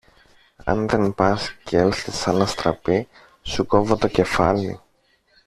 Αν 0.63 0.87
δεν 0.87 1.13
πας 1.13 1.51
κι 1.63 1.75
έλθεις 1.75 2.15
σαν 2.19 2.41
αστραπή, 2.41 3.07
σου 3.41 3.65
κόβω 3.65 3.95
το 3.97 4.07
κεφάλι! 4.07 4.79